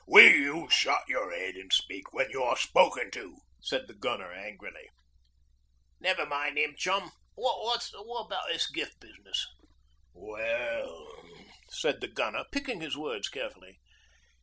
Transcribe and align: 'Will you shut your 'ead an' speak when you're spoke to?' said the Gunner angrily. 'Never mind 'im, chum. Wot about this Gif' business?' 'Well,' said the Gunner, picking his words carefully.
'Will 0.07 0.31
you 0.33 0.67
shut 0.71 1.07
your 1.07 1.31
'ead 1.31 1.55
an' 1.55 1.69
speak 1.69 2.11
when 2.11 2.27
you're 2.31 2.57
spoke 2.57 2.97
to?' 3.11 3.37
said 3.61 3.87
the 3.87 3.93
Gunner 3.93 4.31
angrily. 4.33 4.89
'Never 5.99 6.25
mind 6.25 6.57
'im, 6.57 6.73
chum. 6.75 7.11
Wot 7.37 7.87
about 7.93 8.45
this 8.51 8.67
Gif' 8.71 8.99
business?' 8.99 9.45
'Well,' 10.11 11.23
said 11.69 12.01
the 12.01 12.07
Gunner, 12.07 12.45
picking 12.51 12.81
his 12.81 12.97
words 12.97 13.29
carefully. 13.29 13.77